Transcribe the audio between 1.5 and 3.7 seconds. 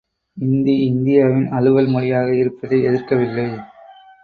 அலுவல் மொழியாக இருப்பதை எதிர்க்கவில்லை.